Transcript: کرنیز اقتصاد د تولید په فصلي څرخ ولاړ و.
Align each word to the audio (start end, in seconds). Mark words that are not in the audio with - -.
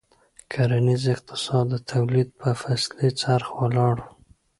کرنیز 0.51 1.03
اقتصاد 1.13 1.65
د 1.71 1.75
تولید 1.91 2.29
په 2.41 2.49
فصلي 2.61 3.09
څرخ 3.21 3.47
ولاړ 3.59 3.95
و. 4.05 4.07